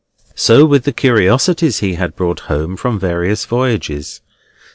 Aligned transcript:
So 0.33 0.65
with 0.65 0.85
the 0.85 0.93
curiosities 0.93 1.77
he 1.81 1.93
had 1.93 2.15
brought 2.15 2.39
home 2.49 2.75
from 2.75 2.99
various 2.99 3.45
voyages. 3.45 4.21